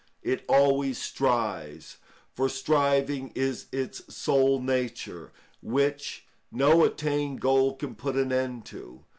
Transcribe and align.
It 0.23 0.43
always 0.49 0.97
strives, 0.97 1.97
for 2.33 2.49
striving 2.49 3.31
is 3.35 3.67
its 3.71 4.01
sole 4.11 4.59
nature, 4.59 5.31
which 5.61 6.25
no 6.51 6.83
attained 6.83 7.39
goal 7.39 7.75
can 7.75 7.93
put 7.93 8.15
an 8.15 8.31
end 8.31 8.65
to. 8.65 9.03